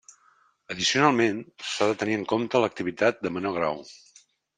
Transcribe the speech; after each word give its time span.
Addicionalment, 0.75 1.41
s'ha 1.73 1.87
de 1.91 1.97
tenir 2.03 2.15
en 2.19 2.23
compte 2.31 2.61
l'activitat 2.63 3.21
de 3.27 3.33
menor 3.37 3.55
grau. 3.59 3.79